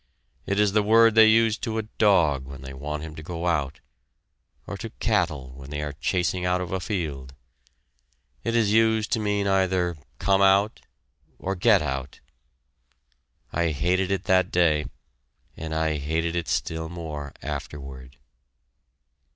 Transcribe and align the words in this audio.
It 0.47 0.59
is 0.59 0.71
the 0.71 0.81
word 0.81 1.13
they 1.13 1.27
use 1.27 1.59
to 1.59 1.77
a 1.77 1.83
dog 1.83 2.45
when 2.45 2.63
they 2.63 2.73
want 2.73 3.03
him 3.03 3.13
to 3.13 3.21
go 3.21 3.45
out, 3.45 3.81
or 4.65 4.75
to 4.77 4.89
cattle 4.99 5.51
they 5.69 5.79
are 5.83 5.93
chasing 5.93 6.43
out 6.43 6.59
of 6.59 6.71
a 6.71 6.79
field. 6.79 7.35
It 8.43 8.55
is 8.55 8.73
used 8.73 9.11
to 9.11 9.19
mean 9.19 9.45
either 9.45 9.97
"Come 10.17 10.41
out!" 10.41 10.81
or 11.37 11.53
"Get 11.55 11.83
out!" 11.83 12.19
I 13.53 13.69
hated 13.69 14.09
it 14.09 14.23
that 14.23 14.49
day, 14.49 14.87
and 15.55 15.71
I 15.71 15.99
hated 15.99 16.35
it 16.35 16.47
still 16.47 16.89
more 16.89 17.31
afterward. 17.43 18.17